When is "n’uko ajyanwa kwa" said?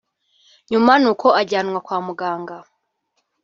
1.01-1.97